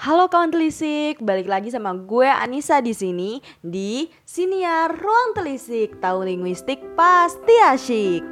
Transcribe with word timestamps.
Halo 0.00 0.32
kawan 0.32 0.48
telisik, 0.48 1.20
balik 1.20 1.44
lagi 1.44 1.68
sama 1.68 1.92
gue 1.92 2.24
Anissa 2.24 2.80
di 2.80 2.96
sini 2.96 3.36
di 3.60 4.08
Siniar 4.24 4.96
Ruang 4.96 5.36
Telisik. 5.36 6.00
Tahu 6.00 6.24
linguistik 6.24 6.80
pasti 6.96 7.52
asyik. 7.60 8.24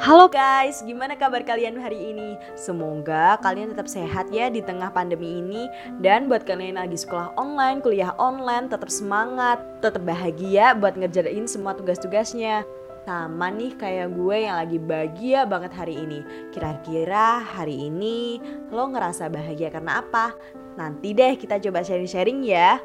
Halo 0.00 0.32
guys, 0.32 0.80
gimana 0.88 1.12
kabar 1.12 1.44
kalian 1.44 1.76
hari 1.76 2.16
ini? 2.16 2.40
Semoga 2.56 3.36
kalian 3.44 3.76
tetap 3.76 3.84
sehat 3.84 4.32
ya 4.32 4.48
di 4.48 4.58
tengah 4.58 4.90
pandemi 4.90 5.38
ini 5.38 5.70
Dan 6.02 6.26
buat 6.26 6.42
kalian 6.42 6.74
yang 6.74 6.88
lagi 6.88 6.98
sekolah 6.98 7.36
online, 7.38 7.78
kuliah 7.84 8.16
online, 8.18 8.66
tetap 8.66 8.90
semangat 8.90 9.62
Tetap 9.78 10.02
bahagia 10.02 10.74
buat 10.74 10.98
ngerjain 10.98 11.46
semua 11.46 11.78
tugas-tugasnya 11.78 12.66
sama 13.02 13.50
nih 13.50 13.74
kayak 13.74 14.14
gue 14.14 14.36
yang 14.46 14.56
lagi 14.62 14.78
bahagia 14.78 15.42
banget 15.42 15.72
hari 15.74 15.94
ini. 15.98 16.22
Kira-kira 16.54 17.42
hari 17.42 17.90
ini 17.90 18.38
lo 18.70 18.86
ngerasa 18.90 19.26
bahagia 19.26 19.74
karena 19.74 20.02
apa? 20.02 20.34
Nanti 20.78 21.10
deh 21.10 21.34
kita 21.34 21.58
coba 21.58 21.82
sharing-sharing 21.82 22.46
ya. 22.46 22.78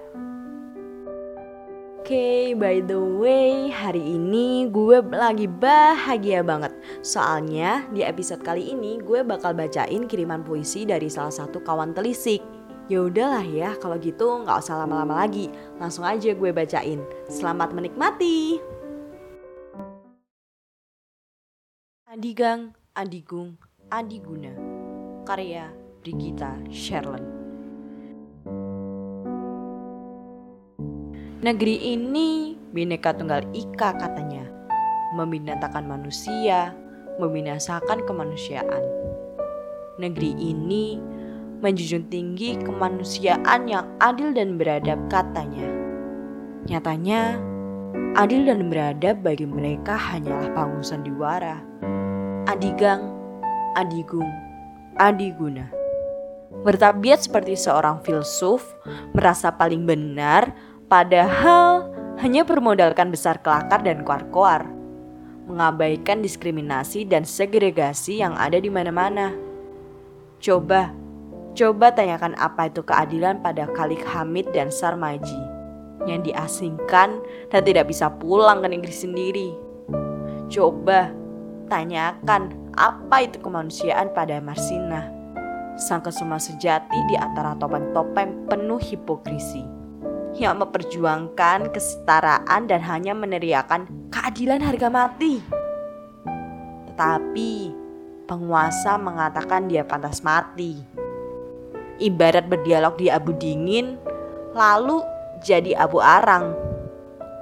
Oke, 2.08 2.16
okay, 2.16 2.44
by 2.56 2.80
the 2.88 2.96
way, 2.96 3.68
hari 3.68 4.00
ini 4.00 4.72
gue 4.72 5.04
lagi 5.12 5.44
bahagia 5.44 6.40
banget. 6.40 6.72
Soalnya 7.04 7.84
di 7.92 8.00
episode 8.00 8.40
kali 8.48 8.72
ini 8.72 8.96
gue 9.04 9.28
bakal 9.28 9.52
bacain 9.52 10.08
kiriman 10.08 10.40
puisi 10.40 10.88
dari 10.88 11.12
salah 11.12 11.36
satu 11.36 11.60
kawan 11.60 11.92
telisik. 11.92 12.40
Ya 12.88 13.04
udahlah 13.04 13.44
ya, 13.44 13.76
kalau 13.84 14.00
gitu 14.00 14.40
nggak 14.40 14.64
usah 14.64 14.88
lama-lama 14.88 15.20
lagi. 15.20 15.52
Langsung 15.84 16.08
aja 16.08 16.32
gue 16.32 16.52
bacain. 16.56 17.04
Selamat 17.28 17.76
menikmati. 17.76 18.77
Adigang, 22.08 22.72
Adigung, 22.96 23.60
Adiguna. 23.92 24.56
Karya 25.28 25.68
Brigita 26.00 26.56
Sherlin 26.72 27.20
Negeri 31.44 31.76
ini 31.84 32.56
bineka 32.72 33.12
tunggal 33.12 33.44
ika 33.52 33.92
katanya. 34.00 34.48
Membinasakan 35.20 35.84
manusia, 35.84 36.72
membinasakan 37.20 38.00
kemanusiaan. 38.08 38.88
Negeri 40.00 40.32
ini 40.40 41.04
menjunjung 41.60 42.08
tinggi 42.08 42.56
kemanusiaan 42.64 43.68
yang 43.68 43.84
adil 44.00 44.32
dan 44.32 44.56
beradab 44.56 45.12
katanya. 45.12 45.68
Nyatanya, 46.72 47.36
adil 48.16 48.48
dan 48.48 48.72
beradab 48.72 49.28
bagi 49.28 49.44
mereka 49.44 50.00
hanyalah 50.00 50.56
panggung 50.56 50.88
sandiwara 50.88 51.60
Adigang, 52.48 53.12
Adigung, 53.76 54.32
Adiguna. 54.96 55.68
Bertabiat 56.64 57.28
seperti 57.28 57.60
seorang 57.60 58.00
filsuf, 58.08 58.72
merasa 59.12 59.52
paling 59.52 59.84
benar, 59.84 60.56
padahal 60.88 61.92
hanya 62.24 62.48
bermodalkan 62.48 63.12
besar 63.12 63.44
kelakar 63.44 63.84
dan 63.84 64.08
koar-koar. 64.08 64.64
Mengabaikan 65.52 66.24
diskriminasi 66.24 67.04
dan 67.04 67.28
segregasi 67.28 68.24
yang 68.24 68.32
ada 68.40 68.64
di 68.64 68.72
mana-mana. 68.72 69.36
Coba, 70.40 70.96
coba 71.52 71.92
tanyakan 71.92 72.32
apa 72.40 72.72
itu 72.72 72.80
keadilan 72.80 73.44
pada 73.44 73.68
Khalid 73.76 74.08
Hamid 74.08 74.48
dan 74.56 74.72
Sarmaji 74.72 75.44
yang 76.08 76.24
diasingkan 76.24 77.20
dan 77.52 77.62
tidak 77.68 77.92
bisa 77.92 78.08
pulang 78.08 78.64
ke 78.64 78.72
negeri 78.72 78.96
sendiri. 78.96 79.50
Coba 80.48 81.27
Tanyakan 81.68 82.72
apa 82.80 83.28
itu 83.28 83.44
kemanusiaan 83.44 84.16
pada 84.16 84.40
Marsina. 84.40 85.12
Sang 85.76 86.00
kesuma 86.00 86.40
sejati 86.40 86.96
di 87.12 87.20
antara 87.20 87.60
topeng-topeng 87.60 88.48
penuh 88.48 88.80
hipokrisi. 88.80 89.68
Yang 90.40 90.64
memperjuangkan 90.64 91.76
kesetaraan 91.76 92.72
dan 92.72 92.80
hanya 92.88 93.12
meneriakan 93.12 93.84
keadilan 94.08 94.64
harga 94.64 94.88
mati. 94.88 95.44
Tetapi 96.88 97.52
penguasa 98.32 98.96
mengatakan 98.96 99.68
dia 99.68 99.84
pantas 99.84 100.24
mati. 100.24 100.80
Ibarat 102.00 102.48
berdialog 102.48 102.96
di 102.96 103.12
abu 103.12 103.36
dingin, 103.36 104.00
lalu 104.56 105.04
jadi 105.44 105.76
abu 105.84 106.00
arang. 106.00 106.56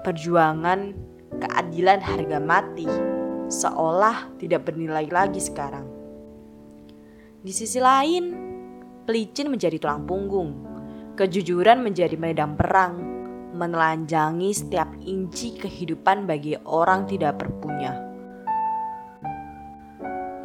Perjuangan 0.01 0.97
keadilan 1.37 2.01
harga 2.01 2.39
mati 2.41 3.14
seolah 3.47 4.37
tidak 4.41 4.69
bernilai 4.69 5.05
lagi 5.09 5.41
sekarang. 5.41 5.85
Di 7.45 7.53
sisi 7.53 7.77
lain, 7.77 8.33
pelicin 9.05 9.53
menjadi 9.53 9.77
tulang 9.77 10.09
punggung, 10.09 10.65
kejujuran 11.13 11.85
menjadi 11.85 12.17
medan 12.17 12.57
perang, 12.57 12.97
menelanjangi 13.53 14.51
setiap 14.51 14.89
inci 15.05 15.55
kehidupan 15.61 16.25
bagi 16.25 16.57
orang 16.65 17.05
tidak 17.05 17.39
berpunya. 17.39 17.93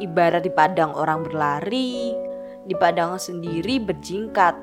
Ibarat 0.01 0.45
di 0.45 0.51
padang 0.53 0.93
orang 0.93 1.25
berlari, 1.25 2.13
di 2.65 2.73
padang 2.77 3.17
sendiri 3.17 3.81
berjingkat, 3.81 4.53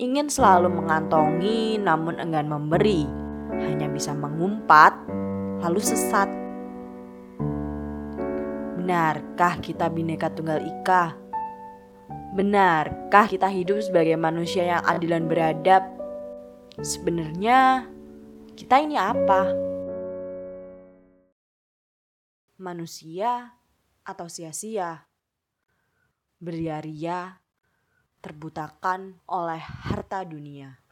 ingin 0.00 0.32
selalu 0.32 0.72
mengantongi 0.72 1.76
namun 1.76 2.16
enggan 2.16 2.48
memberi, 2.48 3.04
hanya 3.52 3.88
bisa 3.92 4.16
mengumpat 4.16 4.96
lalu 5.60 5.80
sesat. 5.80 6.39
Benarkah 8.90 9.62
kita 9.62 9.86
bineka 9.86 10.34
tunggal 10.34 10.58
ika? 10.66 11.14
Benarkah 12.34 13.30
kita 13.30 13.46
hidup 13.46 13.78
sebagai 13.86 14.18
manusia 14.18 14.66
yang 14.66 14.82
adil 14.82 15.14
dan 15.14 15.30
beradab? 15.30 15.86
Sebenarnya 16.74 17.86
kita 18.58 18.82
ini 18.82 18.98
apa? 18.98 19.46
Manusia 22.58 23.54
atau 24.02 24.26
sia-sia? 24.26 25.06
Beria-ria, 26.42 27.38
terbutakan 28.18 29.22
oleh 29.30 29.62
harta 29.86 30.26
dunia. 30.26 30.82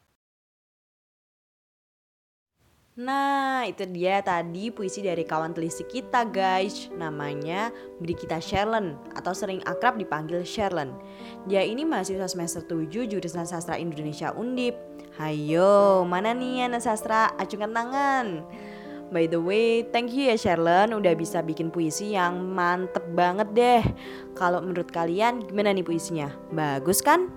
Nah, 2.98 3.62
itu 3.62 3.86
dia 3.94 4.18
tadi 4.26 4.74
puisi 4.74 5.06
dari 5.06 5.22
kawan 5.22 5.54
telisik 5.54 5.86
kita 5.86 6.26
guys. 6.26 6.90
Namanya 6.90 7.70
Brigita 8.02 8.42
Sherlin 8.42 8.98
atau 9.14 9.30
sering 9.30 9.62
akrab 9.70 10.02
dipanggil 10.02 10.42
Sherlin. 10.42 10.90
Dia 11.46 11.62
ini 11.62 11.86
mahasiswa 11.86 12.26
semester 12.26 12.58
7 12.66 13.06
jurusan 13.06 13.46
sastra 13.46 13.78
Indonesia 13.78 14.34
Undip. 14.34 14.74
Hayo, 15.14 16.02
mana 16.10 16.34
nih 16.34 16.66
anak 16.66 16.82
sastra? 16.82 17.30
Acungkan 17.38 17.70
tangan. 17.70 18.42
By 19.14 19.30
the 19.30 19.38
way, 19.38 19.86
thank 19.94 20.10
you 20.10 20.26
ya 20.26 20.34
Sherlin 20.34 20.90
udah 20.90 21.14
bisa 21.14 21.38
bikin 21.38 21.70
puisi 21.70 22.18
yang 22.18 22.50
mantep 22.50 23.06
banget 23.14 23.46
deh. 23.54 23.82
Kalau 24.34 24.58
menurut 24.58 24.90
kalian 24.90 25.46
gimana 25.46 25.70
nih 25.70 25.86
puisinya? 25.86 26.34
Bagus 26.50 26.98
kan? 26.98 27.30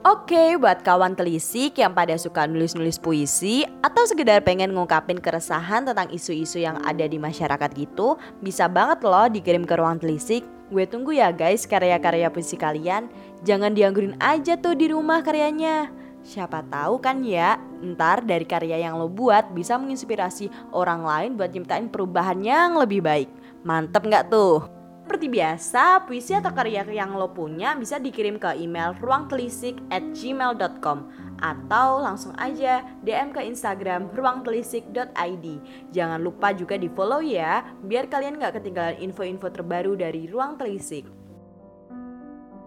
Oke, 0.00 0.56
buat 0.56 0.80
kawan 0.80 1.12
telisik 1.12 1.76
yang 1.76 1.92
pada 1.92 2.16
suka 2.16 2.48
nulis-nulis 2.48 2.96
puisi 2.96 3.68
atau 3.84 4.08
sekedar 4.08 4.40
pengen 4.40 4.72
ngungkapin 4.72 5.20
keresahan 5.20 5.84
tentang 5.84 6.08
isu-isu 6.08 6.56
yang 6.56 6.80
ada 6.88 7.04
di 7.04 7.20
masyarakat 7.20 7.68
gitu, 7.76 8.16
bisa 8.40 8.64
banget 8.64 9.04
loh 9.04 9.28
dikirim 9.28 9.68
ke 9.68 9.76
ruang 9.76 10.00
telisik. 10.00 10.40
Gue 10.72 10.88
tunggu 10.88 11.12
ya 11.12 11.28
guys 11.36 11.68
karya-karya 11.68 12.32
puisi 12.32 12.56
kalian. 12.56 13.12
Jangan 13.44 13.76
dianggurin 13.76 14.16
aja 14.24 14.56
tuh 14.56 14.72
di 14.72 14.88
rumah 14.88 15.20
karyanya. 15.20 15.92
Siapa 16.24 16.64
tahu 16.64 16.96
kan 16.96 17.20
ya, 17.20 17.60
ntar 17.84 18.24
dari 18.24 18.48
karya 18.48 18.80
yang 18.80 18.96
lo 18.96 19.04
buat 19.04 19.52
bisa 19.52 19.76
menginspirasi 19.76 20.72
orang 20.72 21.04
lain 21.04 21.30
buat 21.36 21.52
nyiptain 21.52 21.92
perubahan 21.92 22.40
yang 22.40 22.80
lebih 22.80 23.04
baik. 23.04 23.28
Mantep 23.68 24.08
nggak 24.08 24.32
tuh? 24.32 24.79
Seperti 25.10 25.26
biasa, 25.26 26.06
puisi 26.06 26.38
atau 26.38 26.54
karya 26.54 26.86
yang 26.86 27.18
lo 27.18 27.34
punya 27.34 27.74
bisa 27.74 27.98
dikirim 27.98 28.38
ke 28.38 28.54
email 28.62 28.94
ruangtelisik 29.02 29.82
at 29.90 30.06
gmail.com 30.14 31.10
atau 31.42 31.98
langsung 31.98 32.30
aja 32.38 32.86
DM 33.02 33.34
ke 33.34 33.42
Instagram 33.42 34.06
ruangtelisik.id. 34.14 35.46
Jangan 35.90 36.22
lupa 36.22 36.54
juga 36.54 36.78
di 36.78 36.86
follow 36.86 37.18
ya, 37.18 37.58
biar 37.82 38.06
kalian 38.06 38.38
gak 38.38 38.62
ketinggalan 38.62 39.02
info-info 39.02 39.50
terbaru 39.50 39.98
dari 39.98 40.30
Ruang 40.30 40.54
Telisik. 40.54 41.10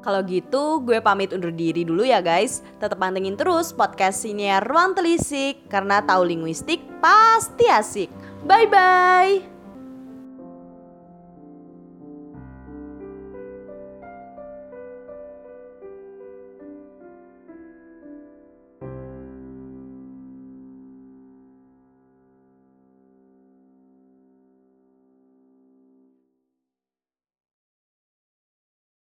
Kalau 0.04 0.20
gitu, 0.28 0.84
gue 0.84 1.00
pamit 1.00 1.32
undur 1.32 1.56
diri 1.56 1.88
dulu 1.88 2.04
ya 2.04 2.20
guys. 2.20 2.60
Tetap 2.76 3.00
pantengin 3.00 3.40
terus 3.40 3.72
podcast 3.72 4.20
siniar 4.20 4.68
Ruang 4.68 5.00
Telisik, 5.00 5.72
karena 5.72 6.04
tahu 6.04 6.28
linguistik 6.28 6.84
pasti 7.00 7.72
asik. 7.72 8.12
Bye-bye! 8.44 9.53